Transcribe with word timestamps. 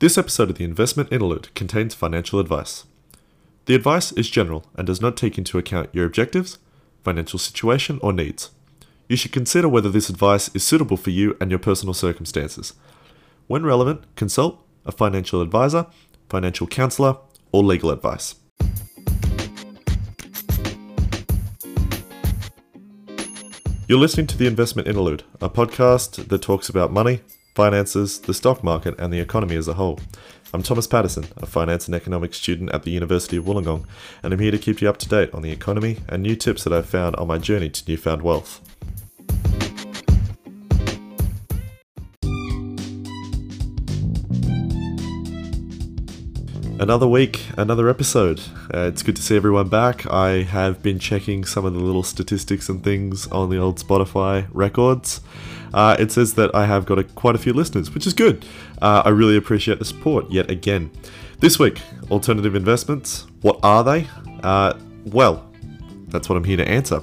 This 0.00 0.16
episode 0.16 0.48
of 0.48 0.58
the 0.58 0.64
Investment 0.64 1.10
Interlude 1.12 1.52
contains 1.56 1.92
financial 1.92 2.38
advice. 2.38 2.84
The 3.66 3.74
advice 3.74 4.12
is 4.12 4.30
general 4.30 4.64
and 4.76 4.86
does 4.86 5.00
not 5.00 5.16
take 5.16 5.36
into 5.36 5.58
account 5.58 5.90
your 5.92 6.06
objectives, 6.06 6.58
financial 7.02 7.40
situation, 7.40 7.98
or 8.00 8.12
needs. 8.12 8.52
You 9.08 9.16
should 9.16 9.32
consider 9.32 9.68
whether 9.68 9.90
this 9.90 10.08
advice 10.08 10.54
is 10.54 10.62
suitable 10.62 10.96
for 10.96 11.10
you 11.10 11.36
and 11.40 11.50
your 11.50 11.58
personal 11.58 11.94
circumstances. 11.94 12.74
When 13.48 13.64
relevant, 13.66 14.02
consult 14.14 14.64
a 14.86 14.92
financial 14.92 15.40
advisor, 15.40 15.86
financial 16.28 16.68
counselor, 16.68 17.16
or 17.50 17.64
legal 17.64 17.90
advice. 17.90 18.36
You're 23.88 23.98
listening 23.98 24.28
to 24.28 24.38
The 24.38 24.46
Investment 24.46 24.86
Interlude, 24.86 25.24
a 25.40 25.50
podcast 25.50 26.28
that 26.28 26.40
talks 26.40 26.68
about 26.68 26.92
money, 26.92 27.22
finances, 27.58 28.20
the 28.20 28.32
stock 28.32 28.62
market, 28.62 28.94
and 29.00 29.12
the 29.12 29.18
economy 29.18 29.56
as 29.56 29.66
a 29.66 29.74
whole. 29.74 29.98
I'm 30.54 30.62
Thomas 30.62 30.86
Patterson, 30.86 31.26
a 31.38 31.44
finance 31.44 31.88
and 31.88 31.94
economics 31.96 32.36
student 32.36 32.70
at 32.70 32.84
the 32.84 32.92
University 32.92 33.36
of 33.36 33.46
Wollongong, 33.46 33.84
and 34.22 34.32
I'm 34.32 34.38
here 34.38 34.52
to 34.52 34.58
keep 34.58 34.80
you 34.80 34.88
up 34.88 34.96
to 34.98 35.08
date 35.08 35.34
on 35.34 35.42
the 35.42 35.50
economy 35.50 35.98
and 36.08 36.22
new 36.22 36.36
tips 36.36 36.62
that 36.62 36.72
I've 36.72 36.88
found 36.88 37.16
on 37.16 37.26
my 37.26 37.36
journey 37.36 37.68
to 37.68 37.82
newfound 37.88 38.22
wealth. 38.22 38.60
Another 46.80 47.08
week, 47.08 47.44
another 47.56 47.88
episode. 47.88 48.40
Uh, 48.72 48.82
it's 48.82 49.02
good 49.02 49.16
to 49.16 49.22
see 49.22 49.34
everyone 49.34 49.68
back. 49.68 50.06
I 50.06 50.44
have 50.44 50.80
been 50.80 51.00
checking 51.00 51.44
some 51.44 51.64
of 51.64 51.74
the 51.74 51.80
little 51.80 52.04
statistics 52.04 52.68
and 52.68 52.84
things 52.84 53.26
on 53.26 53.50
the 53.50 53.58
old 53.58 53.80
Spotify 53.80 54.46
records. 54.52 55.20
Uh, 55.72 55.96
it 55.98 56.10
says 56.12 56.34
that 56.34 56.54
I 56.54 56.66
have 56.66 56.86
got 56.86 56.98
a, 56.98 57.04
quite 57.04 57.34
a 57.34 57.38
few 57.38 57.52
listeners, 57.52 57.92
which 57.92 58.06
is 58.06 58.14
good. 58.14 58.44
Uh, 58.80 59.02
I 59.04 59.10
really 59.10 59.36
appreciate 59.36 59.78
the 59.78 59.84
support 59.84 60.30
yet 60.30 60.50
again. 60.50 60.90
This 61.40 61.58
week, 61.58 61.80
alternative 62.10 62.54
investments. 62.54 63.26
What 63.42 63.60
are 63.62 63.84
they? 63.84 64.08
Uh, 64.42 64.74
well, 65.06 65.48
that's 66.08 66.28
what 66.28 66.36
I'm 66.36 66.44
here 66.44 66.56
to 66.56 66.68
answer. 66.68 67.00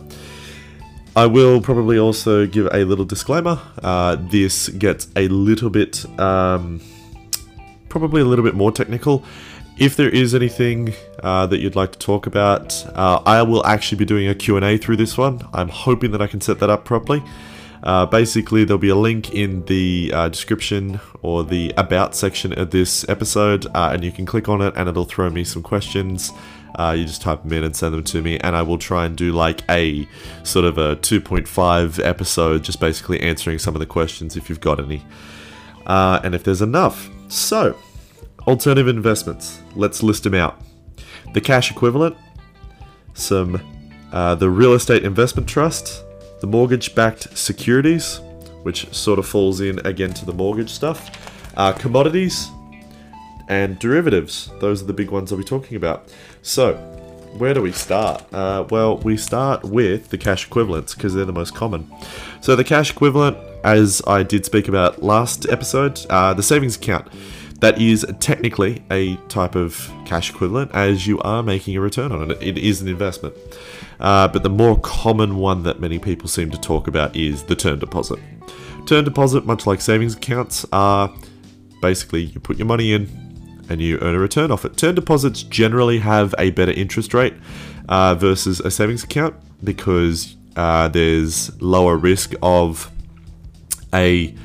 I 1.15 1.27
will 1.27 1.61
probably 1.61 1.97
also 1.97 2.45
give 2.45 2.67
a 2.73 2.83
little 2.83 3.05
disclaimer. 3.05 3.59
Uh, 3.81 4.17
this 4.19 4.67
gets 4.67 5.07
a 5.15 5.29
little 5.29 5.69
bit, 5.69 6.05
um, 6.19 6.81
probably 7.87 8.21
a 8.21 8.25
little 8.25 8.43
bit 8.43 8.55
more 8.55 8.71
technical. 8.71 9.23
If 9.77 9.95
there 9.95 10.09
is 10.09 10.35
anything 10.35 10.93
uh, 11.23 11.45
that 11.47 11.59
you'd 11.59 11.75
like 11.75 11.93
to 11.93 11.99
talk 11.99 12.27
about, 12.27 12.85
uh, 12.95 13.21
I 13.25 13.43
will 13.43 13.65
actually 13.65 13.99
be 13.99 14.05
doing 14.05 14.27
a 14.27 14.35
Q&A 14.35 14.77
through 14.77 14.97
this 14.97 15.17
one. 15.17 15.41
I'm 15.53 15.69
hoping 15.69 16.11
that 16.11 16.21
I 16.21 16.27
can 16.27 16.41
set 16.41 16.59
that 16.59 16.69
up 16.69 16.83
properly. 16.83 17.23
Uh, 17.85 18.05
basically, 18.05 18.63
there'll 18.63 18.79
be 18.79 18.89
a 18.89 18.95
link 18.95 19.33
in 19.33 19.63
the 19.65 20.11
uh, 20.13 20.27
description 20.29 20.99
or 21.21 21.43
the 21.43 21.71
about 21.77 22.15
section 22.15 22.57
of 22.57 22.71
this 22.71 23.07
episode, 23.07 23.67
uh, 23.67 23.91
and 23.93 24.03
you 24.03 24.11
can 24.11 24.25
click 24.25 24.49
on 24.49 24.61
it 24.61 24.73
and 24.75 24.89
it'll 24.89 25.05
throw 25.05 25.29
me 25.29 25.43
some 25.43 25.61
questions. 25.61 26.31
Uh, 26.79 26.95
you 26.97 27.05
just 27.05 27.21
type 27.21 27.41
them 27.43 27.53
in 27.53 27.63
and 27.63 27.75
send 27.75 27.93
them 27.93 28.03
to 28.03 28.21
me, 28.21 28.37
and 28.39 28.55
I 28.55 28.61
will 28.63 28.79
try 28.79 29.05
and 29.05 29.15
do 29.15 29.31
like 29.31 29.63
a 29.69 30.07
sort 30.43 30.65
of 30.65 30.77
a 30.77 30.95
2.5 30.97 32.03
episode, 32.03 32.63
just 32.63 32.79
basically 32.79 33.21
answering 33.21 33.59
some 33.59 33.75
of 33.75 33.79
the 33.79 33.85
questions 33.85 34.35
if 34.35 34.49
you've 34.49 34.59
got 34.59 34.79
any. 34.79 35.01
and 35.85 36.35
if 36.35 36.43
there's 36.43 36.61
enough. 36.61 37.09
So, 37.27 37.77
Alternative 38.47 38.87
investments. 38.87 39.59
Let's 39.75 40.03
list 40.03 40.23
them 40.23 40.35
out. 40.35 40.61
The 41.33 41.41
cash 41.41 41.71
equivalent, 41.71 42.15
some 43.13 43.59
uh, 44.11 44.35
the 44.35 44.49
real 44.49 44.73
estate 44.73 45.03
investment 45.03 45.49
trust, 45.49 46.04
the 46.45 46.51
mortgage-backed 46.51 47.35
securities, 47.35 48.19
which 48.61 48.93
sort 48.93 49.17
of 49.17 49.25
falls 49.25 49.61
in 49.61 49.79
again 49.83 50.13
to 50.13 50.25
the 50.25 50.33
mortgage 50.33 50.69
stuff, 50.69 51.09
uh, 51.57 51.73
commodities, 51.73 52.51
and 53.47 53.79
derivatives. 53.79 54.51
Those 54.59 54.83
are 54.83 54.85
the 54.85 54.93
big 54.93 55.09
ones 55.09 55.31
I'll 55.31 55.39
be 55.39 55.43
talking 55.43 55.75
about. 55.75 56.07
So, 56.43 56.75
where 57.39 57.55
do 57.55 57.63
we 57.63 57.71
start? 57.71 58.31
Uh, 58.31 58.63
well, 58.69 58.97
we 58.99 59.17
start 59.17 59.63
with 59.63 60.09
the 60.09 60.19
cash 60.19 60.45
equivalents 60.45 60.93
because 60.93 61.15
they're 61.15 61.25
the 61.25 61.33
most 61.33 61.55
common. 61.55 61.91
So, 62.41 62.55
the 62.55 62.63
cash 62.63 62.91
equivalent, 62.91 63.37
as 63.63 64.03
I 64.05 64.21
did 64.21 64.45
speak 64.45 64.67
about 64.67 65.01
last 65.01 65.49
episode, 65.49 66.05
uh, 66.11 66.35
the 66.35 66.43
savings 66.43 66.75
account 66.75 67.07
that 67.61 67.81
is 67.81 68.05
technically 68.19 68.83
a 68.91 69.15
type 69.29 69.55
of 69.55 69.91
cash 70.05 70.29
equivalent 70.29 70.69
as 70.75 71.07
you 71.07 71.19
are 71.21 71.41
making 71.41 71.75
a 71.75 71.81
return 71.81 72.11
on 72.11 72.29
it. 72.29 72.37
It 72.39 72.59
is 72.59 72.83
an 72.83 72.87
investment. 72.87 73.33
Uh, 73.99 74.27
but 74.27 74.43
the 74.43 74.49
more 74.49 74.79
common 74.79 75.37
one 75.37 75.63
that 75.63 75.79
many 75.79 75.99
people 75.99 76.27
seem 76.27 76.51
to 76.51 76.57
talk 76.59 76.87
about 76.87 77.15
is 77.15 77.43
the 77.43 77.55
term 77.55 77.79
deposit. 77.79 78.19
Term 78.85 79.05
deposit, 79.05 79.45
much 79.45 79.65
like 79.65 79.81
savings 79.81 80.15
accounts, 80.15 80.65
are 80.71 81.13
basically 81.81 82.23
you 82.23 82.39
put 82.39 82.57
your 82.57 82.67
money 82.67 82.93
in 82.93 83.25
and 83.69 83.81
you 83.81 83.97
earn 84.01 84.15
a 84.15 84.19
return 84.19 84.51
off 84.51 84.65
it. 84.65 84.77
Term 84.77 84.95
deposits 84.95 85.43
generally 85.43 85.99
have 85.99 86.35
a 86.37 86.51
better 86.51 86.71
interest 86.71 87.13
rate 87.13 87.33
uh, 87.89 88.15
versus 88.15 88.59
a 88.59 88.69
savings 88.69 89.03
account 89.03 89.35
because 89.63 90.35
uh, 90.55 90.87
there's 90.87 91.59
lower 91.61 91.97
risk 91.97 92.33
of 92.41 92.91
a 93.93 94.35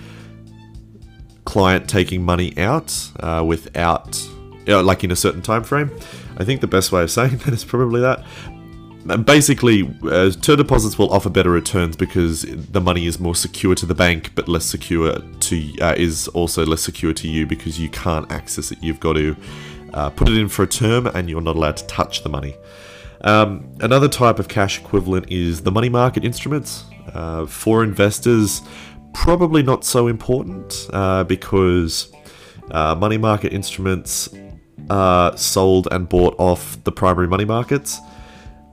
client 1.45 1.89
taking 1.89 2.23
money 2.23 2.57
out 2.57 3.11
uh, 3.21 3.45
without, 3.47 4.21
you 4.67 4.67
know, 4.69 4.81
like 4.81 5.05
in 5.05 5.11
a 5.11 5.17
certain 5.17 5.43
time 5.43 5.65
frame. 5.65 5.91
I 6.37 6.45
think 6.45 6.61
the 6.61 6.67
best 6.67 6.93
way 6.93 7.03
of 7.03 7.11
saying 7.19 7.39
that 7.39 7.53
is 7.53 7.65
probably 7.65 8.01
that. 8.01 8.25
Basically, 9.25 9.97
uh, 10.05 10.31
term 10.31 10.57
deposits 10.59 10.99
will 10.99 11.11
offer 11.11 11.31
better 11.31 11.51
returns 11.51 11.97
because 11.97 12.43
the 12.43 12.81
money 12.81 13.07
is 13.07 13.19
more 13.19 13.35
secure 13.35 13.75
to 13.75 13.87
the 13.87 13.95
bank, 13.95 14.33
but 14.35 14.47
less 14.47 14.67
secure 14.67 15.19
to 15.19 15.81
uh, 15.81 15.95
is 15.97 16.29
also 16.29 16.67
less 16.67 16.83
secure 16.83 17.15
to 17.15 17.27
you 17.29 17.47
because 17.47 17.81
you 17.81 17.89
can't 17.89 18.31
access 18.31 18.71
it. 18.71 18.79
You've 18.83 19.01
got 19.01 19.15
to 19.15 19.37
uh, 19.95 20.11
put 20.11 20.29
it 20.29 20.37
in 20.37 20.49
for 20.49 20.65
a 20.65 20.67
term, 20.67 21.07
and 21.07 21.31
you're 21.31 21.41
not 21.41 21.57
allowed 21.57 21.79
to 21.79 21.87
touch 21.87 22.23
the 22.23 22.29
money. 22.29 22.55
Um, 23.23 23.71
another 23.81 24.09
type 24.09 24.39
of 24.39 24.49
cash 24.49 24.79
equivalent 24.79 25.31
is 25.31 25.63
the 25.63 25.73
money 25.73 25.89
market 25.89 26.25
instruments. 26.25 26.85
Uh, 27.15 27.47
for 27.47 27.83
investors, 27.83 28.63
probably 29.15 29.63
not 29.63 29.85
so 29.85 30.07
important 30.07 30.89
uh, 30.93 31.25
because 31.25 32.13
uh, 32.71 32.95
money 32.95 33.19
market 33.19 33.53
instruments 33.53 34.29
are 34.89 35.37
sold 35.37 35.89
and 35.91 36.09
bought 36.09 36.35
off 36.39 36.83
the 36.85 36.93
primary 36.93 37.27
money 37.27 37.45
markets. 37.45 37.99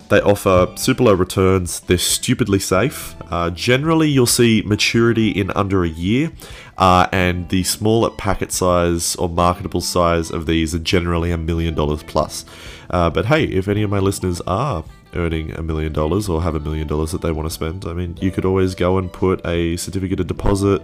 They 0.09 0.21
offer 0.21 0.71
super 0.75 1.03
low 1.03 1.13
returns, 1.13 1.81
they're 1.81 1.97
stupidly 1.97 2.59
safe. 2.59 3.15
Uh, 3.29 3.49
generally, 3.49 4.09
you'll 4.09 4.25
see 4.25 4.63
maturity 4.65 5.29
in 5.29 5.51
under 5.51 5.83
a 5.83 5.89
year, 5.89 6.31
uh, 6.77 7.07
and 7.11 7.49
the 7.49 7.63
smaller 7.63 8.09
packet 8.11 8.51
size 8.51 9.15
or 9.17 9.27
marketable 9.27 9.81
size 9.81 10.31
of 10.31 10.45
these 10.45 10.73
are 10.73 10.79
generally 10.79 11.31
a 11.31 11.37
million 11.37 11.75
dollars 11.75 12.03
plus. 12.03 12.45
Uh, 12.89 13.09
but 13.09 13.25
hey, 13.25 13.43
if 13.43 13.67
any 13.67 13.83
of 13.83 13.89
my 13.89 13.99
listeners 13.99 14.39
are 14.47 14.83
earning 15.13 15.51
a 15.53 15.61
million 15.61 15.93
dollars 15.93 16.29
or 16.29 16.41
have 16.41 16.55
a 16.55 16.59
million 16.59 16.87
dollars 16.87 17.11
that 17.11 17.21
they 17.21 17.31
want 17.31 17.47
to 17.47 17.53
spend. 17.53 17.85
I 17.85 17.93
mean, 17.93 18.17
you 18.21 18.31
could 18.31 18.45
always 18.45 18.75
go 18.75 18.97
and 18.97 19.11
put 19.11 19.45
a 19.45 19.77
certificate 19.77 20.19
of 20.19 20.27
deposit, 20.27 20.81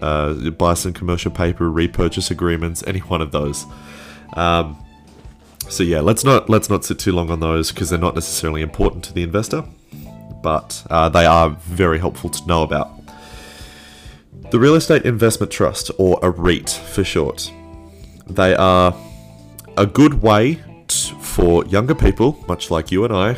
uh, 0.00 0.34
buy 0.50 0.74
some 0.74 0.92
commercial 0.92 1.30
paper, 1.30 1.70
repurchase 1.70 2.30
agreements, 2.30 2.82
any 2.86 3.00
one 3.00 3.20
of 3.20 3.32
those. 3.32 3.66
Um, 4.34 4.82
so 5.72 5.82
yeah, 5.82 6.00
let's 6.00 6.22
not 6.22 6.50
let's 6.50 6.68
not 6.68 6.84
sit 6.84 6.98
too 6.98 7.12
long 7.12 7.30
on 7.30 7.40
those 7.40 7.72
because 7.72 7.88
they're 7.88 7.98
not 7.98 8.14
necessarily 8.14 8.60
important 8.60 9.04
to 9.04 9.12
the 9.14 9.22
investor, 9.22 9.64
but 10.42 10.86
uh, 10.90 11.08
they 11.08 11.24
are 11.24 11.50
very 11.50 11.98
helpful 11.98 12.28
to 12.30 12.46
know 12.46 12.62
about. 12.62 12.90
The 14.50 14.58
Real 14.58 14.74
Estate 14.74 15.06
Investment 15.06 15.50
Trust, 15.50 15.90
or 15.98 16.18
a 16.22 16.28
REIT 16.28 16.68
for 16.68 17.02
short, 17.02 17.50
they 18.26 18.54
are 18.54 18.94
a 19.78 19.86
good 19.86 20.20
way 20.20 20.60
for 21.20 21.64
younger 21.64 21.94
people, 21.94 22.44
much 22.46 22.70
like 22.70 22.92
you 22.92 23.04
and 23.04 23.14
I, 23.14 23.32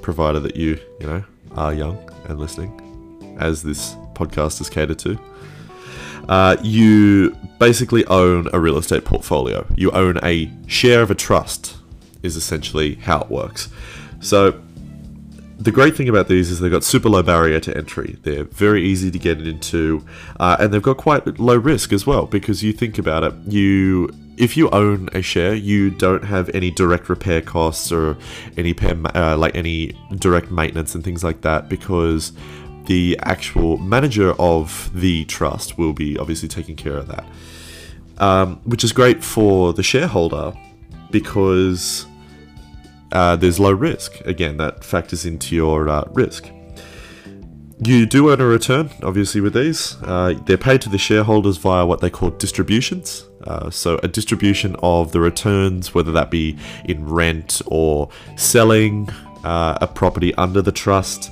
provided 0.00 0.40
that 0.44 0.56
you, 0.56 0.80
you 1.00 1.06
know, 1.06 1.22
are 1.52 1.74
young 1.74 1.98
and 2.28 2.40
listening, 2.40 3.36
as 3.38 3.62
this 3.62 3.94
podcast 4.14 4.62
is 4.62 4.70
catered 4.70 4.98
to. 5.00 5.18
Uh, 6.28 6.56
you 6.62 7.36
basically 7.58 8.04
own 8.06 8.48
a 8.52 8.60
real 8.60 8.76
estate 8.76 9.04
portfolio. 9.04 9.66
You 9.76 9.90
own 9.90 10.18
a 10.22 10.50
share 10.66 11.02
of 11.02 11.10
a 11.10 11.14
trust, 11.14 11.76
is 12.22 12.36
essentially 12.36 12.96
how 12.96 13.22
it 13.22 13.30
works. 13.30 13.68
So, 14.20 14.60
the 15.58 15.70
great 15.70 15.96
thing 15.96 16.08
about 16.08 16.28
these 16.28 16.50
is 16.50 16.60
they've 16.60 16.70
got 16.70 16.82
super 16.82 17.08
low 17.08 17.22
barrier 17.22 17.60
to 17.60 17.76
entry. 17.76 18.18
They're 18.22 18.44
very 18.44 18.84
easy 18.84 19.10
to 19.10 19.18
get 19.18 19.46
into, 19.46 20.04
uh, 20.40 20.56
and 20.58 20.72
they've 20.72 20.82
got 20.82 20.96
quite 20.96 21.38
low 21.38 21.56
risk 21.56 21.92
as 21.92 22.06
well. 22.06 22.26
Because 22.26 22.62
you 22.62 22.72
think 22.72 22.98
about 22.98 23.22
it, 23.22 23.34
you 23.46 24.10
if 24.36 24.56
you 24.56 24.68
own 24.70 25.08
a 25.12 25.22
share, 25.22 25.54
you 25.54 25.90
don't 25.90 26.24
have 26.24 26.50
any 26.54 26.70
direct 26.70 27.08
repair 27.08 27.40
costs 27.40 27.92
or 27.92 28.16
any 28.56 28.74
uh, 29.14 29.36
like 29.36 29.54
any 29.54 29.96
direct 30.16 30.50
maintenance 30.50 30.94
and 30.94 31.04
things 31.04 31.22
like 31.22 31.42
that 31.42 31.68
because 31.68 32.32
the 32.86 33.18
actual 33.22 33.78
manager 33.78 34.34
of 34.38 34.90
the 34.94 35.24
trust 35.24 35.78
will 35.78 35.92
be 35.92 36.18
obviously 36.18 36.48
taking 36.48 36.76
care 36.76 36.96
of 36.96 37.08
that, 37.08 37.24
um, 38.18 38.56
which 38.64 38.84
is 38.84 38.92
great 38.92 39.22
for 39.22 39.72
the 39.72 39.82
shareholder 39.82 40.52
because 41.10 42.06
uh, 43.12 43.36
there's 43.36 43.60
low 43.60 43.72
risk. 43.72 44.20
Again, 44.26 44.56
that 44.58 44.84
factors 44.84 45.24
into 45.24 45.54
your 45.54 45.88
uh, 45.88 46.04
risk. 46.12 46.50
You 47.84 48.06
do 48.06 48.30
earn 48.30 48.40
a 48.40 48.46
return, 48.46 48.90
obviously, 49.02 49.40
with 49.40 49.54
these. 49.54 49.96
Uh, 50.02 50.38
they're 50.46 50.56
paid 50.56 50.80
to 50.82 50.88
the 50.88 50.98
shareholders 50.98 51.56
via 51.56 51.84
what 51.84 52.00
they 52.00 52.08
call 52.08 52.30
distributions. 52.30 53.24
Uh, 53.44 53.68
so, 53.68 53.98
a 54.02 54.08
distribution 54.08 54.76
of 54.82 55.12
the 55.12 55.20
returns, 55.20 55.94
whether 55.94 56.12
that 56.12 56.30
be 56.30 56.56
in 56.84 57.06
rent 57.06 57.60
or 57.66 58.08
selling 58.36 59.08
uh, 59.44 59.76
a 59.80 59.86
property 59.86 60.34
under 60.36 60.62
the 60.62 60.72
trust, 60.72 61.30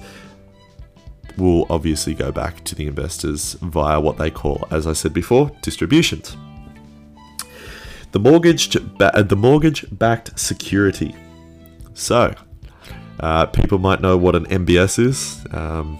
will 1.39 1.67
obviously 1.71 2.15
go 2.15 2.33
back 2.33 2.65
to 2.65 2.75
the 2.75 2.87
investors 2.87 3.55
via 3.63 4.01
what 4.01 4.19
they 4.19 4.31
call, 4.31 4.67
as 4.71 4.87
I 4.87 4.93
said 4.93 5.13
before, 5.13 5.51
distributions. 5.63 6.37
The 8.13 8.21
mortgage, 8.21 8.71
the 8.71 9.37
mortgage-backed 9.37 10.39
security. 10.39 11.15
So, 11.95 12.35
uh, 13.21 13.47
people 13.47 13.79
might 13.79 14.01
know 14.01 14.17
what 14.17 14.35
an 14.35 14.45
MBS 14.47 14.99
is. 14.99 15.47
Um, 15.53 15.99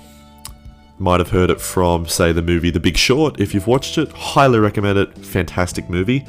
might 0.99 1.21
have 1.21 1.31
heard 1.31 1.51
it 1.51 1.61
from, 1.61 2.07
say, 2.07 2.33
the 2.33 2.43
movie 2.43 2.71
The 2.71 2.81
Big 2.81 2.97
Short. 2.97 3.41
If 3.41 3.55
you've 3.55 3.67
watched 3.67 3.99
it, 3.99 4.11
highly 4.13 4.59
recommend 4.59 4.99
it. 4.99 5.17
Fantastic 5.19 5.89
movie. 5.89 6.27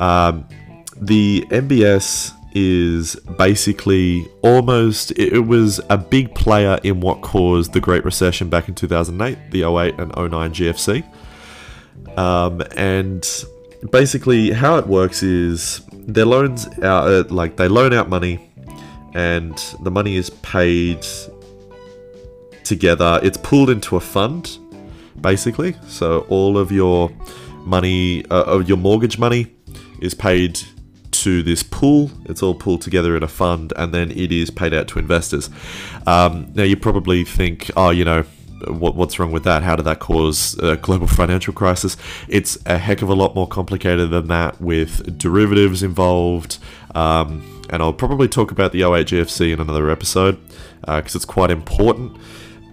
Um, 0.00 0.46
the 0.96 1.44
MBS 1.50 2.32
is 2.58 3.16
basically 3.36 4.26
almost 4.40 5.10
it 5.18 5.40
was 5.40 5.78
a 5.90 5.98
big 5.98 6.34
player 6.34 6.78
in 6.82 7.00
what 7.00 7.20
caused 7.20 7.74
the 7.74 7.80
Great 7.82 8.02
Recession 8.02 8.48
back 8.48 8.66
in 8.66 8.74
2008, 8.74 9.50
the 9.50 9.62
08 9.62 9.94
and 9.98 10.16
09 10.16 10.54
GFC. 10.54 11.04
Um, 12.18 12.62
and 12.78 13.28
basically, 13.90 14.52
how 14.52 14.78
it 14.78 14.86
works 14.86 15.22
is 15.22 15.82
their 15.92 16.24
loans 16.24 16.66
out, 16.78 17.10
uh, 17.10 17.24
like 17.28 17.56
they 17.56 17.68
loan 17.68 17.92
out 17.92 18.08
money, 18.08 18.50
and 19.12 19.54
the 19.82 19.90
money 19.90 20.16
is 20.16 20.30
paid 20.30 21.06
together. 22.64 23.20
It's 23.22 23.36
pulled 23.36 23.68
into 23.68 23.96
a 23.96 24.00
fund, 24.00 24.58
basically. 25.20 25.76
So 25.88 26.20
all 26.30 26.56
of 26.56 26.72
your 26.72 27.10
money, 27.66 28.24
uh, 28.30 28.60
your 28.60 28.78
mortgage 28.78 29.18
money, 29.18 29.52
is 30.00 30.14
paid 30.14 30.58
to 31.22 31.42
this 31.42 31.62
pool. 31.62 32.10
It's 32.24 32.42
all 32.42 32.54
pulled 32.54 32.82
together 32.82 33.16
in 33.16 33.22
a 33.22 33.28
fund, 33.28 33.72
and 33.76 33.92
then 33.92 34.10
it 34.10 34.32
is 34.32 34.50
paid 34.50 34.74
out 34.74 34.88
to 34.88 34.98
investors. 34.98 35.50
Um, 36.06 36.52
now 36.54 36.62
you 36.62 36.76
probably 36.76 37.24
think, 37.24 37.70
oh, 37.76 37.90
you 37.90 38.04
know, 38.04 38.24
what, 38.66 38.94
what's 38.94 39.18
wrong 39.18 39.32
with 39.32 39.44
that? 39.44 39.62
How 39.62 39.76
did 39.76 39.84
that 39.84 40.00
cause 40.00 40.58
a 40.58 40.76
global 40.76 41.06
financial 41.06 41.52
crisis? 41.52 41.96
It's 42.28 42.58
a 42.66 42.78
heck 42.78 43.02
of 43.02 43.08
a 43.08 43.14
lot 43.14 43.34
more 43.34 43.46
complicated 43.46 44.10
than 44.10 44.28
that, 44.28 44.60
with 44.60 45.18
derivatives 45.18 45.82
involved. 45.82 46.58
Um, 46.94 47.64
and 47.70 47.82
I'll 47.82 47.92
probably 47.92 48.28
talk 48.28 48.50
about 48.50 48.72
the 48.72 48.82
08 48.82 49.08
GFC 49.08 49.52
in 49.52 49.60
another 49.60 49.90
episode 49.90 50.38
because 50.80 51.14
uh, 51.14 51.18
it's 51.18 51.24
quite 51.24 51.50
important. 51.50 52.16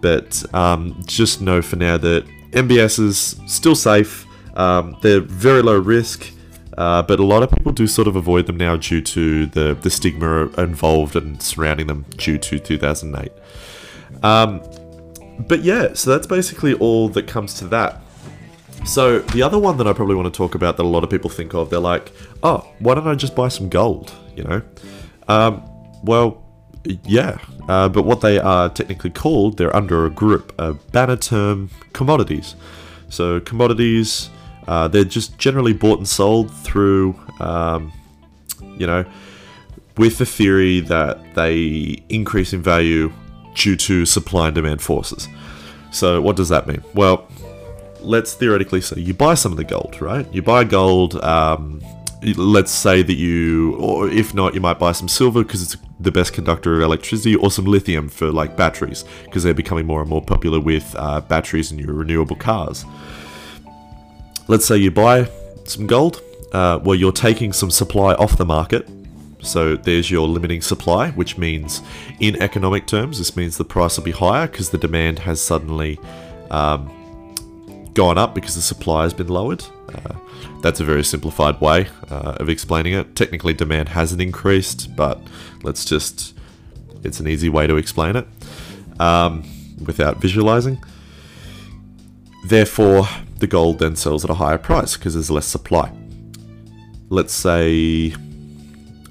But 0.02 0.44
um, 0.54 1.02
just 1.06 1.42
know 1.42 1.62
for 1.62 1.78
now 1.78 1.98
that 1.98 2.26
MBS 2.52 3.00
is 3.00 3.40
still 3.48 3.76
safe. 3.76 4.26
Um, 4.56 4.98
they're 5.02 5.22
very 5.22 5.62
low 5.62 5.80
risk, 5.80 6.30
uh, 6.78 7.02
but 7.04 7.20
a 7.20 7.24
lot 7.24 7.44
of 7.44 7.52
people 7.52 7.72
do 7.72 7.88
sort 7.88 8.08
of 8.08 8.16
avoid 8.16 8.48
them 8.48 8.58
now 8.58 8.76
due 8.76 9.02
to 9.02 9.46
the, 9.48 9.78
the 9.82 9.90
stigma 9.90 10.48
involved 10.58 11.16
and 11.16 11.42
surrounding 11.42 11.88
them 11.88 12.06
due 12.18 12.38
to 12.38 12.60
2008. 12.60 13.32
Um, 14.24 14.62
but 15.48 15.64
yeah, 15.64 15.94
so 15.94 16.12
that's 16.12 16.28
basically 16.28 16.74
all 16.76 17.10
that 17.10 17.28
comes 17.28 17.56
to 17.56 17.68
that. 17.68 18.02
So 18.86 19.20
the 19.20 19.42
other 19.42 19.58
one 19.58 19.78
that 19.78 19.88
I 19.88 19.94
probably 19.94 20.16
want 20.16 20.34
to 20.34 20.38
talk 20.38 20.56
about 20.56 20.78
that 20.78 20.84
a 20.84 20.88
lot 20.88 21.04
of 21.04 21.10
people 21.10 21.30
think 21.30 21.54
of, 21.54 21.70
they're 21.70 21.80
like, 21.80 22.12
oh, 22.44 22.68
why 22.80 22.96
don't 22.96 23.08
I 23.08 23.16
just 23.16 23.36
buy 23.36 23.48
some 23.48 23.70
gold? 23.70 24.14
You 24.36 24.44
know, 24.44 24.62
um, 25.28 25.64
well, 26.04 26.44
yeah, 27.06 27.38
uh, 27.70 27.88
but 27.88 28.04
what 28.04 28.22
they 28.22 28.40
are 28.40 28.68
technically 28.70 29.10
called, 29.10 29.58
they're 29.58 29.76
under 29.76 30.06
a 30.06 30.10
group, 30.10 30.54
a 30.60 30.74
banner 30.74 31.16
term, 31.16 31.70
commodities. 31.94 32.56
So 33.10 33.40
commodities, 33.40 34.30
uh, 34.68 34.88
they're 34.88 35.04
just 35.04 35.38
generally 35.38 35.74
bought 35.74 36.00
and 36.00 36.08
sold 36.08 36.52
through, 36.52 37.20
um, 37.40 37.92
you 38.78 38.88
know, 38.88 39.06
with 39.98 40.18
the 40.18 40.26
theory 40.26 40.80
that 40.82 41.36
they 41.36 42.04
increase 42.10 42.54
in 42.54 42.62
value 42.62 43.12
due 43.56 43.76
to 43.76 44.06
supply 44.06 44.48
and 44.48 44.56
demand 44.56 44.82
forces. 44.82 45.28
So 45.92 46.22
what 46.22 46.36
does 46.36 46.50
that 46.50 46.68
mean? 46.68 46.84
Well, 46.94 47.28
let's 48.02 48.34
theoretically 48.34 48.82
say 48.82 49.00
you 49.00 49.14
buy 49.14 49.36
some 49.36 49.52
of 49.52 49.58
the 49.58 49.64
gold, 49.64 50.02
right? 50.02 50.32
You 50.34 50.42
buy 50.42 50.64
gold. 50.64 51.16
Um, 51.24 51.82
let's 52.36 52.72
say 52.72 53.04
that 53.04 53.16
you, 53.16 53.76
or 53.76 54.10
if 54.10 54.34
not, 54.34 54.54
you 54.54 54.62
might 54.62 54.80
buy 54.80 54.92
some 54.92 55.08
silver 55.08 55.44
because 55.44 55.62
it's 55.62 55.78
the 56.00 56.12
best 56.12 56.34
conductor 56.34 56.76
of 56.76 56.82
electricity, 56.82 57.36
or 57.36 57.52
some 57.52 57.66
lithium 57.66 58.10
for 58.10 58.32
like 58.32 58.58
batteries 58.58 59.06
because 59.26 59.44
they're 59.44 59.54
becoming 59.54 59.86
more 59.86 60.02
and 60.02 60.10
more 60.10 60.22
popular 60.22 60.60
with 60.60 60.96
uh, 60.98 61.22
batteries 61.22 61.72
in 61.72 61.80
your 61.80 61.94
renewable 61.94 62.36
cars. 62.36 62.86
Let's 64.48 64.66
say 64.66 64.78
you 64.78 64.92
buy 64.92 65.30
some 65.66 65.88
gold. 65.88 66.22
Uh, 66.52 66.80
well, 66.84 66.96
you're 66.96 67.12
taking 67.12 67.54
some 67.54 67.72
supply 67.72 68.14
off 68.16 68.38
the 68.38 68.46
market. 68.46 68.88
So 69.42 69.76
there's 69.76 70.10
your 70.10 70.28
limiting 70.28 70.62
supply, 70.62 71.12
which 71.12 71.38
means 71.38 71.82
in 72.20 72.42
economic 72.42 72.88
terms, 72.88 73.18
this 73.18 73.36
means 73.36 73.58
the 73.58 73.66
price 73.66 73.98
will 73.98 74.04
be 74.04 74.12
higher 74.12 74.48
because 74.48 74.70
the 74.70 74.78
demand 74.78 75.20
has 75.20 75.42
suddenly 75.42 76.00
um, 76.50 76.90
gone 77.94 78.18
up 78.18 78.34
because 78.36 78.56
the 78.56 78.62
supply 78.62 79.04
has 79.04 79.14
been 79.14 79.28
lowered. 79.28 79.64
Uh, 79.94 80.16
that's 80.62 80.80
a 80.80 80.86
very 80.86 81.04
simplified 81.04 81.60
way 81.60 81.88
uh, 82.10 82.38
of 82.38 82.50
explaining 82.50 82.94
it. 82.94 83.16
Technically, 83.16 83.54
demand 83.54 83.90
hasn't 83.90 84.22
increased, 84.22 84.96
but 84.96 85.20
let's 85.62 85.84
just, 85.84 86.34
it's 87.04 87.20
an 87.20 87.28
easy 87.28 87.50
way 87.50 87.68
to 87.68 87.76
explain 87.76 88.16
it 88.16 88.28
um, 89.00 89.44
without 89.86 90.18
visualizing. 90.18 90.82
Therefore, 92.46 93.08
the 93.44 93.48
gold 93.48 93.78
then 93.78 93.94
sells 93.94 94.24
at 94.24 94.30
a 94.30 94.34
higher 94.34 94.58
price 94.58 94.96
because 94.96 95.16
there's 95.16 95.30
less 95.30 95.46
supply. 95.46 95.92
Let's 97.10 97.34
say 97.34 98.16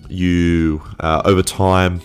you, 0.08 0.82
uh, 1.00 1.20
over 1.26 1.42
time, 1.42 2.00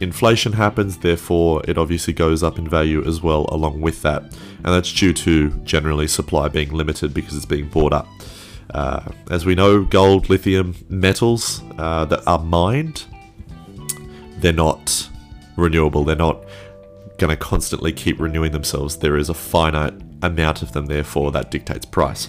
inflation 0.00 0.52
happens, 0.52 0.98
therefore 0.98 1.62
it 1.68 1.78
obviously 1.78 2.12
goes 2.12 2.42
up 2.42 2.58
in 2.58 2.68
value 2.68 3.06
as 3.06 3.22
well 3.22 3.46
along 3.50 3.80
with 3.80 4.02
that. 4.02 4.22
And 4.22 4.74
that's 4.74 4.92
due 4.92 5.12
to 5.12 5.50
generally 5.62 6.08
supply 6.08 6.48
being 6.48 6.72
limited 6.72 7.14
because 7.14 7.36
it's 7.36 7.46
being 7.46 7.68
bought 7.68 7.92
up. 7.92 8.08
Uh, 8.70 9.08
as 9.30 9.46
we 9.46 9.54
know, 9.54 9.84
gold, 9.84 10.28
lithium, 10.28 10.74
metals 10.88 11.62
uh, 11.78 12.04
that 12.06 12.26
are 12.26 12.40
mined, 12.40 13.04
they're 14.38 14.52
not 14.52 15.08
renewable. 15.56 16.02
They're 16.02 16.16
not 16.16 16.42
going 17.18 17.30
to 17.30 17.36
constantly 17.36 17.92
keep 17.92 18.18
renewing 18.18 18.50
themselves. 18.50 18.96
There 18.96 19.16
is 19.16 19.28
a 19.28 19.34
finite 19.34 20.13
amount 20.24 20.62
of 20.62 20.72
them, 20.72 20.86
therefore, 20.86 21.32
that 21.32 21.50
dictates 21.50 21.84
price. 21.84 22.28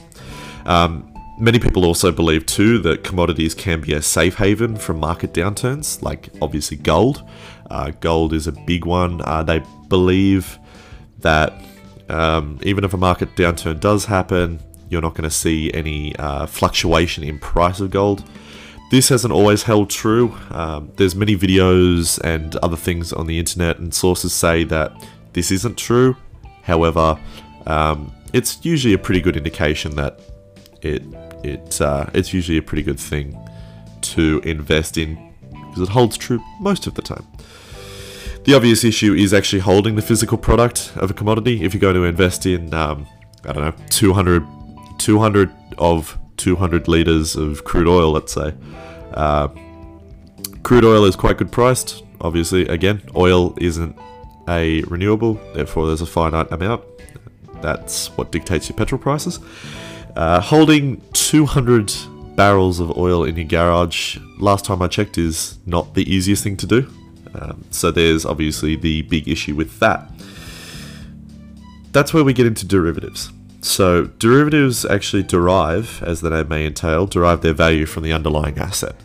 Um, 0.65 1.11
Many 1.37 1.59
people 1.59 1.83
also 1.83 2.13
believe 2.13 2.45
too 2.45 2.79
that 2.79 3.03
commodities 3.03 3.53
can 3.53 3.81
be 3.81 3.91
a 3.91 4.01
safe 4.01 4.35
haven 4.35 4.77
from 4.77 5.01
market 5.01 5.33
downturns, 5.33 6.01
like 6.01 6.29
obviously 6.41 6.77
gold. 6.77 7.27
Uh, 7.69 7.91
gold 7.99 8.31
is 8.31 8.47
a 8.47 8.53
big 8.53 8.85
one. 8.85 9.21
Uh, 9.21 9.43
they 9.43 9.61
believe 9.89 10.57
that 11.19 11.53
um, 12.07 12.57
even 12.63 12.85
if 12.85 12.93
a 12.93 12.97
market 12.97 13.35
downturn 13.35 13.81
does 13.81 14.05
happen, 14.05 14.59
you're 14.87 15.01
not 15.01 15.13
going 15.13 15.29
to 15.29 15.35
see 15.35 15.73
any 15.73 16.15
uh, 16.15 16.45
fluctuation 16.45 17.21
in 17.21 17.37
price 17.39 17.81
of 17.81 17.91
gold. 17.91 18.23
This 18.89 19.09
hasn't 19.09 19.33
always 19.33 19.63
held 19.63 19.89
true. 19.89 20.33
Um, 20.51 20.93
there's 20.95 21.15
many 21.15 21.35
videos 21.35 22.17
and 22.23 22.55
other 22.57 22.77
things 22.77 23.11
on 23.11 23.27
the 23.27 23.39
internet, 23.39 23.77
and 23.79 23.93
sources 23.93 24.31
say 24.31 24.63
that 24.65 24.93
this 25.33 25.51
isn't 25.51 25.77
true. 25.77 26.15
However, 26.63 27.19
um, 27.67 28.13
it's 28.33 28.63
usually 28.65 28.93
a 28.93 28.97
pretty 28.97 29.21
good 29.21 29.37
indication 29.37 29.95
that 29.95 30.19
it 30.81 31.03
it 31.43 31.81
uh, 31.81 32.05
it's 32.13 32.33
usually 32.33 32.57
a 32.57 32.61
pretty 32.61 32.83
good 32.83 32.99
thing 32.99 33.37
to 34.01 34.41
invest 34.43 34.97
in 34.97 35.33
because 35.51 35.81
it 35.81 35.89
holds 35.89 36.17
true 36.17 36.41
most 36.59 36.87
of 36.87 36.93
the 36.95 37.01
time. 37.01 37.25
The 38.45 38.53
obvious 38.53 38.83
issue 38.83 39.13
is 39.13 39.33
actually 39.33 39.59
holding 39.59 39.95
the 39.95 40.03
physical 40.03 40.37
product 40.37 40.91
of 40.97 41.09
a 41.09 41.13
commodity. 41.13 41.63
If 41.63 41.73
you're 41.73 41.81
going 41.81 41.95
to 41.95 42.03
invest 42.03 42.45
in, 42.45 42.73
um, 42.75 43.07
I 43.43 43.53
don't 43.53 43.63
know, 43.63 43.85
200, 43.89 44.45
200 44.99 45.51
of 45.79 46.17
200 46.37 46.87
liters 46.87 47.35
of 47.35 47.63
crude 47.63 47.87
oil, 47.87 48.11
let's 48.11 48.33
say, 48.33 48.53
uh, 49.15 49.47
crude 50.61 50.85
oil 50.85 51.05
is 51.05 51.15
quite 51.15 51.37
good 51.37 51.51
priced. 51.51 52.03
Obviously, 52.21 52.67
again, 52.67 53.01
oil 53.15 53.55
isn't 53.59 53.97
a 54.47 54.83
renewable, 54.83 55.33
therefore 55.55 55.87
there's 55.87 56.01
a 56.01 56.05
finite 56.05 56.51
amount. 56.51 56.83
That's 57.61 58.07
what 58.17 58.31
dictates 58.31 58.69
your 58.69 58.77
petrol 58.77 58.99
prices. 58.99 59.39
Uh, 60.15 60.39
holding 60.39 61.01
200 61.13 61.93
barrels 62.35 62.79
of 62.79 62.97
oil 62.97 63.23
in 63.23 63.35
your 63.35 63.45
garage, 63.45 64.17
last 64.39 64.65
time 64.65 64.81
I 64.81 64.87
checked, 64.87 65.17
is 65.17 65.57
not 65.65 65.93
the 65.93 66.09
easiest 66.11 66.43
thing 66.43 66.57
to 66.57 66.67
do. 66.67 66.89
Um, 67.33 67.65
so 67.71 67.91
there's 67.91 68.25
obviously 68.25 68.75
the 68.75 69.01
big 69.03 69.27
issue 69.27 69.55
with 69.55 69.79
that. 69.79 70.09
That's 71.91 72.13
where 72.13 72.23
we 72.23 72.33
get 72.33 72.45
into 72.45 72.65
derivatives. 72.65 73.31
So 73.61 74.05
derivatives 74.19 74.85
actually 74.85 75.23
derive, 75.23 76.03
as 76.03 76.21
the 76.21 76.29
name 76.29 76.47
may 76.49 76.65
entail, 76.65 77.07
derive 77.07 77.41
their 77.41 77.53
value 77.53 77.85
from 77.85 78.03
the 78.03 78.13
underlying 78.13 78.57
asset. 78.57 78.95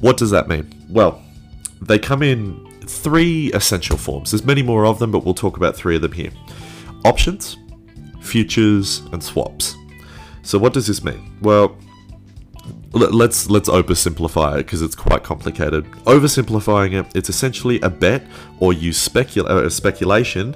What 0.00 0.16
does 0.16 0.30
that 0.30 0.48
mean? 0.48 0.72
Well, 0.88 1.22
they 1.82 1.98
come 1.98 2.22
in 2.22 2.64
three 2.82 3.52
essential 3.52 3.96
forms. 3.96 4.30
There's 4.30 4.44
many 4.44 4.62
more 4.62 4.86
of 4.86 4.98
them, 4.98 5.10
but 5.10 5.24
we'll 5.24 5.34
talk 5.34 5.56
about 5.56 5.76
three 5.76 5.96
of 5.96 6.02
them 6.02 6.12
here. 6.12 6.30
Options, 7.04 7.56
futures, 8.28 9.02
and 9.12 9.22
swaps. 9.22 9.74
So 10.42 10.58
what 10.58 10.72
does 10.72 10.86
this 10.86 11.02
mean? 11.02 11.20
Well, 11.42 11.76
let- 12.92 13.14
let's 13.14 13.50
let's 13.50 13.68
oversimplify 13.68 14.54
it 14.54 14.66
because 14.66 14.82
it's 14.82 14.94
quite 14.94 15.22
complicated. 15.22 15.84
Oversimplifying 16.04 16.92
it, 16.98 17.06
it's 17.14 17.28
essentially 17.28 17.80
a 17.80 17.90
bet 17.90 18.22
or 18.60 18.72
you 18.72 18.92
specula- 18.92 19.48
uh, 19.48 19.68
speculation 19.68 20.54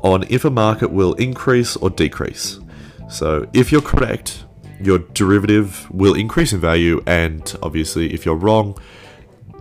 on 0.00 0.24
if 0.28 0.44
a 0.44 0.50
market 0.50 0.90
will 0.90 1.14
increase 1.14 1.76
or 1.76 1.90
decrease. 1.90 2.60
So 3.08 3.46
if 3.52 3.72
you're 3.72 3.88
correct, 3.94 4.44
your 4.80 4.98
derivative 5.14 5.86
will 5.90 6.14
increase 6.14 6.52
in 6.52 6.60
value, 6.60 7.02
and 7.06 7.42
obviously, 7.62 8.12
if 8.12 8.26
you're 8.26 8.36
wrong, 8.36 8.76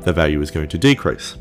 the 0.03 0.13
value 0.13 0.41
is 0.41 0.51
going 0.51 0.69
to 0.69 0.77
decrease. 0.77 1.37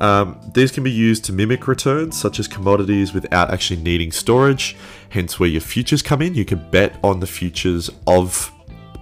Um, 0.00 0.40
these 0.52 0.72
can 0.72 0.82
be 0.82 0.90
used 0.90 1.24
to 1.26 1.32
mimic 1.32 1.68
returns, 1.68 2.20
such 2.20 2.38
as 2.38 2.48
commodities, 2.48 3.12
without 3.12 3.50
actually 3.52 3.80
needing 3.80 4.12
storage. 4.12 4.76
Hence, 5.10 5.38
where 5.38 5.48
your 5.48 5.60
futures 5.60 6.02
come 6.02 6.20
in, 6.20 6.34
you 6.34 6.44
can 6.44 6.68
bet 6.70 6.98
on 7.02 7.20
the 7.20 7.26
futures 7.26 7.90
of 8.06 8.50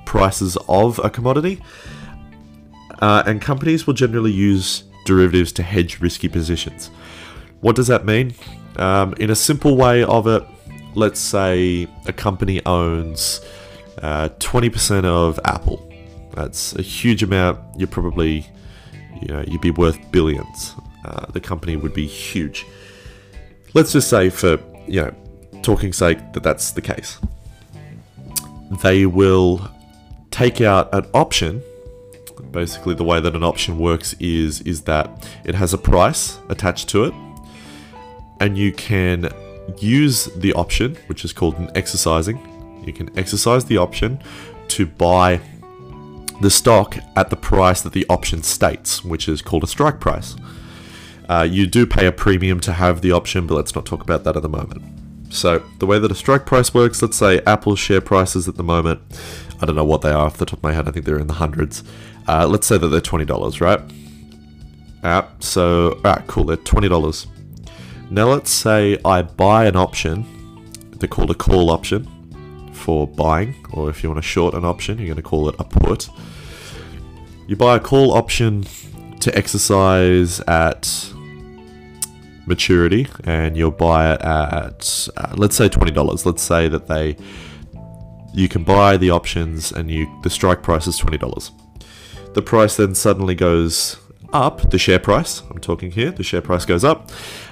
prices 0.05 0.57
of 0.69 0.99
a 0.99 1.11
commodity. 1.11 1.63
Uh, 3.01 3.23
and 3.27 3.41
companies 3.41 3.87
will 3.87 3.95
generally 3.95 4.31
use 4.31 4.85
derivatives 5.05 5.53
to 5.53 5.63
hedge 5.63 6.01
risky 6.01 6.29
positions. 6.29 6.91
What 7.61 7.77
does 7.77 7.87
that 7.89 8.05
mean? 8.05 8.35
Um, 8.77 9.15
in 9.19 9.31
a 9.31 9.35
simple 9.35 9.77
way 9.77 10.05
of 10.05 10.27
it, 10.27 10.45
let's 10.95 11.21
say 11.21 11.89
a 12.07 12.13
company 12.13 12.65
owns 12.67 13.41
uh, 14.03 14.29
20% 14.39 15.05
of 15.05 15.41
Apple. 15.45 15.89
That's 16.35 16.75
a 16.77 16.83
huge 16.83 17.23
amount. 17.23 17.59
You're 17.79 17.89
probably, 17.89 18.47
you 19.23 19.35
know, 19.35 19.45
you'd 19.47 19.61
be 19.61 19.71
worth 19.71 19.99
billions. 20.11 20.75
Uh, 21.05 21.27
the 21.33 21.41
company 21.41 21.77
would 21.77 21.95
be 21.95 22.07
huge. 22.07 22.67
Let's 23.75 23.93
just 23.93 24.09
say, 24.09 24.31
for 24.31 24.59
you 24.87 25.03
know, 25.03 25.15
talking 25.63 25.93
sake, 25.93 26.19
that 26.33 26.43
that's 26.43 26.73
the 26.73 26.83
case. 26.83 27.19
They 28.83 29.07
will 29.07 29.71
take 30.31 30.61
out 30.61 30.93
an 30.95 31.07
option. 31.15 31.63
Basically, 32.51 32.95
the 32.95 33.05
way 33.05 33.21
that 33.21 33.35
an 33.35 33.43
option 33.43 33.79
works 33.79 34.15
is 34.21 34.61
is 34.63 34.83
that 34.83 35.29
it 35.45 35.55
has 35.55 35.73
a 35.73 35.79
price 35.79 36.39
attached 36.49 36.89
to 36.91 37.05
it, 37.05 37.15
and 38.41 38.59
you 38.59 38.73
can 38.73 39.29
use 39.79 40.27
the 40.37 40.53
option, 40.55 40.97
which 41.07 41.25
is 41.25 41.33
called 41.33 41.57
an 41.59 41.71
exercising. 41.75 42.39
You 42.85 42.93
can 42.93 43.17
exercise 43.19 43.65
the 43.65 43.79
option 43.79 44.21
to 44.69 44.87
buy 44.87 45.41
the 46.43 46.51
stock 46.51 46.97
at 47.17 47.31
the 47.31 47.37
price 47.37 47.83
that 47.83 47.93
the 47.93 48.07
option 48.09 48.43
states, 48.43 49.05
which 49.05 49.29
is 49.29 49.43
called 49.43 49.65
a 49.65 49.67
strike 49.67 50.01
price. 50.01 50.37
Uh, 51.29 51.47
you 51.49 51.67
do 51.67 51.87
pay 51.87 52.07
a 52.07 52.13
premium 52.13 52.61
to 52.61 52.73
have 52.73 53.01
the 53.01 53.13
option, 53.13 53.47
but 53.47 53.55
let's 53.55 53.75
not 53.75 53.87
talk 53.87 54.03
about 54.03 54.25
that 54.25 54.37
at 54.37 54.43
the 54.43 54.49
moment. 54.49 54.83
So, 55.33 55.63
the 55.79 55.87
way 55.87 55.99
that 55.99 56.11
a 56.11 56.15
strike 56.15 56.45
price 56.45 56.75
works, 56.75 57.01
let's 57.01 57.17
say 57.17 57.41
Apple's 57.47 57.79
share 57.79 58.03
prices 58.03 58.49
at 58.49 58.57
the 58.57 58.63
moment, 58.63 59.01
I 59.61 59.67
don't 59.67 59.77
know 59.77 59.85
what 59.85 60.03
they 60.03 60.11
are 60.11 60.27
off 60.27 60.37
the 60.37 60.45
top 60.45 60.59
of 60.59 60.63
my 60.63 60.73
head, 60.73 60.89
I 60.89 60.91
think 60.91 61.07
they're 61.07 61.19
in 61.19 61.27
the 61.27 61.35
hundreds. 61.35 61.83
Uh, 62.29 62.47
let's 62.47 62.67
say 62.67 62.77
that 62.77 62.89
they're 62.89 63.01
$20, 63.01 63.61
right? 63.61 63.81
Uh, 65.03 65.27
so, 65.41 65.93
alright, 66.05 66.27
cool, 66.27 66.45
they're 66.45 66.59
$20. 66.59 67.27
Now, 68.11 68.29
let's 68.29 68.51
say 68.51 68.99
I 69.05 69.23
buy 69.23 69.65
an 69.65 69.77
option, 69.77 70.27
they're 70.99 71.09
called 71.09 71.31
a 71.31 71.35
call 71.35 71.71
option 71.71 72.07
for 72.83 73.07
buying, 73.07 73.55
or 73.73 73.89
if 73.89 74.03
you 74.03 74.11
want 74.11 74.23
to 74.23 74.29
short 74.29 74.55
an 74.55 74.65
option, 74.65 74.99
you're 74.99 75.07
going 75.07 75.17
to 75.17 75.23
call 75.23 75.49
it 75.49 75.55
a 75.59 75.65
put. 75.65 76.11
You 77.47 77.57
buy 77.57 77.77
a 77.77 77.81
call 77.81 78.13
option 78.13 78.65
to 79.21 79.37
exercise 79.39 80.41
at 80.41 81.13
maturity, 82.47 83.07
and 83.25 83.57
you'll 83.57 83.71
buy 83.71 84.15
it 84.15 84.21
at 84.23 85.09
uh, 85.17 85.35
let's 85.37 85.57
say 85.57 85.69
twenty 85.69 85.93
dollars. 85.93 86.27
Let's 86.27 86.43
say 86.43 86.69
that 86.69 86.89
they 86.89 87.17
you 88.35 88.49
can 88.49 88.65
buy 88.65 88.97
the 88.97 89.11
options, 89.11 89.73
and 89.73 89.91
you 89.91 90.09
the 90.23 90.31
strike 90.31 90.63
price 90.63 90.87
is 90.87 90.99
twenty 90.99 91.19
dollars. 91.19 91.53
The 92.35 92.43
price 92.43 92.77
then 92.77 92.95
suddenly 92.95 93.35
goes 93.35 93.97
up. 94.33 94.71
The 94.71 94.79
share 94.79 94.99
price, 94.99 95.43
I'm 95.51 95.59
talking 95.59 95.93
here, 95.93 96.11
the 96.11 96.25
share 96.25 96.43
price 96.43 96.65
goes 96.65 96.85
up, 96.85 97.11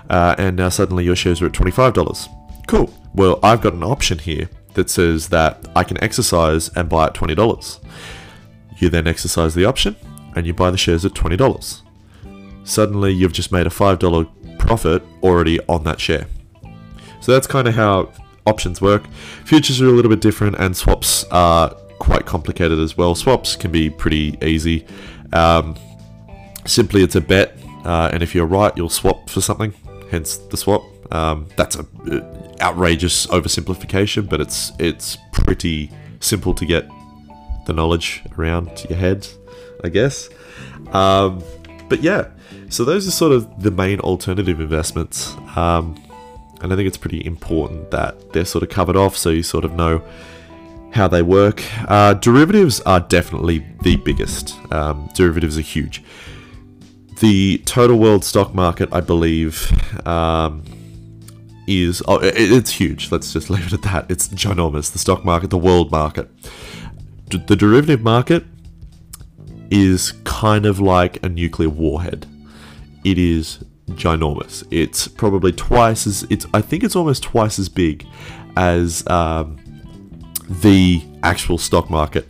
uh, 0.08 0.34
and 0.38 0.56
now 0.56 0.70
suddenly 0.70 1.04
your 1.04 1.16
shares 1.16 1.40
are 1.40 1.46
at 1.46 1.52
twenty 1.52 1.70
five 1.70 1.94
dollars. 1.94 2.28
Cool. 2.66 2.92
Well, 3.14 3.38
I've 3.42 3.60
got 3.60 3.74
an 3.74 3.82
option 3.82 4.18
here 4.18 4.48
that 4.74 4.90
says 4.90 5.28
that 5.28 5.66
I 5.74 5.84
can 5.84 6.02
exercise 6.02 6.68
and 6.76 6.88
buy 6.88 7.06
at 7.06 7.14
twenty 7.14 7.34
dollars. 7.34 7.80
You 8.78 8.88
then 8.88 9.06
exercise 9.06 9.54
the 9.54 9.64
option 9.64 9.96
and 10.34 10.46
you 10.46 10.54
buy 10.54 10.70
the 10.70 10.78
shares 10.78 11.04
at 11.04 11.14
twenty 11.14 11.36
dollars. 11.36 11.82
Suddenly, 12.64 13.12
you've 13.12 13.32
just 13.32 13.52
made 13.52 13.66
a 13.66 13.70
five 13.70 13.98
dollar 13.98 14.26
profit 14.58 15.02
already 15.22 15.58
on 15.68 15.84
that 15.84 16.00
share. 16.00 16.26
So 17.20 17.32
that's 17.32 17.46
kind 17.46 17.68
of 17.68 17.74
how 17.74 18.12
options 18.46 18.80
work. 18.80 19.06
Futures 19.44 19.80
are 19.82 19.86
a 19.86 19.90
little 19.90 20.10
bit 20.10 20.20
different, 20.20 20.56
and 20.58 20.76
swaps 20.76 21.24
are 21.30 21.74
quite 21.98 22.26
complicated 22.26 22.78
as 22.78 22.96
well. 22.96 23.14
Swaps 23.14 23.56
can 23.56 23.70
be 23.70 23.90
pretty 23.90 24.38
easy. 24.42 24.86
Um, 25.32 25.76
simply, 26.66 27.02
it's 27.02 27.16
a 27.16 27.20
bet, 27.20 27.58
uh, 27.84 28.10
and 28.12 28.22
if 28.22 28.34
you're 28.34 28.46
right, 28.46 28.74
you'll 28.76 28.88
swap 28.88 29.28
for 29.28 29.40
something. 29.40 29.74
Hence 30.10 30.36
the 30.38 30.56
swap. 30.56 30.82
Um, 31.12 31.48
that's 31.56 31.76
a 31.76 31.86
uh, 32.10 32.56
outrageous 32.60 33.26
oversimplification, 33.26 34.28
but 34.28 34.40
it's 34.40 34.72
it's 34.78 35.16
pretty 35.32 35.90
simple 36.20 36.54
to 36.54 36.64
get 36.64 36.88
the 37.66 37.72
knowledge 37.72 38.22
around 38.38 38.84
your 38.88 38.98
head, 38.98 39.26
I 39.82 39.88
guess. 39.88 40.28
Um, 40.92 41.42
but 41.88 42.02
yeah, 42.02 42.28
so 42.68 42.84
those 42.84 43.06
are 43.06 43.10
sort 43.10 43.32
of 43.32 43.62
the 43.62 43.70
main 43.70 44.00
alternative 44.00 44.60
investments. 44.60 45.34
Um, 45.56 46.00
and 46.62 46.72
I 46.72 46.76
think 46.76 46.86
it's 46.86 46.98
pretty 46.98 47.24
important 47.24 47.90
that 47.90 48.32
they're 48.32 48.44
sort 48.44 48.62
of 48.62 48.68
covered 48.68 48.96
off 48.96 49.16
so 49.16 49.30
you 49.30 49.42
sort 49.42 49.64
of 49.64 49.72
know 49.72 50.02
how 50.92 51.08
they 51.08 51.22
work. 51.22 51.62
Uh, 51.88 52.14
derivatives 52.14 52.80
are 52.82 53.00
definitely 53.00 53.64
the 53.82 53.96
biggest. 53.96 54.56
Um, 54.72 55.08
derivatives 55.14 55.56
are 55.56 55.62
huge. 55.62 56.02
The 57.20 57.58
total 57.66 57.98
world 57.98 58.24
stock 58.24 58.54
market, 58.54 58.88
I 58.92 59.00
believe, 59.00 59.70
um, 60.06 60.64
is 61.70 62.02
oh, 62.08 62.18
it's 62.22 62.72
huge. 62.72 63.10
Let's 63.12 63.32
just 63.32 63.48
leave 63.50 63.68
it 63.68 63.72
at 63.72 63.82
that. 63.82 64.10
It's 64.10 64.28
ginormous. 64.28 64.92
The 64.92 64.98
stock 64.98 65.24
market, 65.24 65.50
the 65.50 65.58
world 65.58 65.90
market, 65.90 66.28
D- 67.28 67.42
the 67.46 67.56
derivative 67.56 68.02
market 68.02 68.44
is 69.70 70.12
kind 70.24 70.66
of 70.66 70.80
like 70.80 71.24
a 71.24 71.28
nuclear 71.28 71.68
warhead. 71.68 72.26
It 73.04 73.18
is 73.18 73.64
ginormous. 73.90 74.66
It's 74.70 75.08
probably 75.08 75.52
twice 75.52 76.06
as 76.06 76.24
it's. 76.28 76.46
I 76.52 76.60
think 76.60 76.82
it's 76.82 76.96
almost 76.96 77.22
twice 77.22 77.58
as 77.58 77.68
big 77.68 78.06
as 78.56 79.06
um, 79.08 79.58
the 80.48 81.02
actual 81.22 81.56
stock 81.56 81.88
market. 81.88 82.28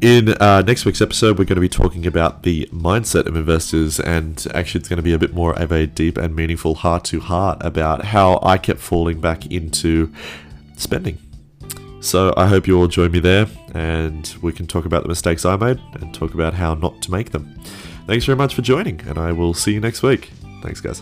In 0.00 0.30
uh, 0.34 0.62
next 0.66 0.86
week's 0.86 1.02
episode, 1.02 1.38
we're 1.38 1.44
going 1.44 1.56
to 1.56 1.60
be 1.60 1.68
talking 1.68 2.06
about 2.06 2.42
the 2.42 2.66
mindset 2.72 3.26
of 3.26 3.36
investors, 3.36 3.98
and 4.00 4.46
actually, 4.52 4.80
it's 4.80 4.88
going 4.88 4.98
to 4.98 5.02
be 5.02 5.14
a 5.14 5.18
bit 5.18 5.32
more 5.32 5.58
of 5.58 5.72
a 5.72 5.86
deep 5.86 6.18
and 6.18 6.36
meaningful 6.36 6.74
heart 6.74 7.04
to 7.04 7.20
heart 7.20 7.58
about 7.60 8.06
how 8.06 8.38
I 8.42 8.58
kept 8.58 8.80
falling 8.80 9.20
back 9.20 9.46
into 9.46 10.12
spending. 10.76 11.18
So, 12.04 12.34
I 12.36 12.46
hope 12.46 12.66
you 12.66 12.78
all 12.78 12.86
join 12.86 13.12
me 13.12 13.18
there, 13.18 13.46
and 13.72 14.32
we 14.42 14.52
can 14.52 14.66
talk 14.66 14.84
about 14.84 15.04
the 15.04 15.08
mistakes 15.08 15.46
I 15.46 15.56
made 15.56 15.80
and 15.94 16.12
talk 16.14 16.34
about 16.34 16.52
how 16.52 16.74
not 16.74 17.00
to 17.00 17.10
make 17.10 17.30
them. 17.30 17.58
Thanks 18.06 18.26
very 18.26 18.36
much 18.36 18.54
for 18.54 18.60
joining, 18.60 19.00
and 19.08 19.16
I 19.16 19.32
will 19.32 19.54
see 19.54 19.72
you 19.72 19.80
next 19.80 20.02
week. 20.02 20.30
Thanks, 20.62 20.82
guys. 20.82 21.00